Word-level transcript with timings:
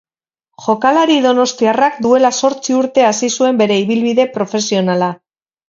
Jokalari 0.67 1.17
donostiarrak 1.25 1.99
duela 2.07 2.33
zortzi 2.43 2.79
urte 2.79 3.07
hasi 3.13 3.31
zuen 3.39 3.63
bere 3.63 3.81
ibilbide 3.85 4.29
profesionala. 4.41 5.15